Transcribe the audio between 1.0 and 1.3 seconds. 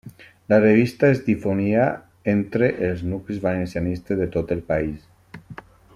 es